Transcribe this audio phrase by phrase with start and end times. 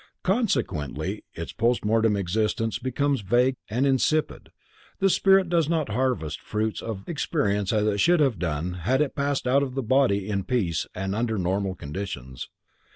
[0.23, 4.49] Consequently its post mortem existence becomes vague and insipid,
[4.97, 9.15] the spirit does not harvest fruits of experience as it should have done had it
[9.15, 12.49] passed out of the body in peace and under normal conditions.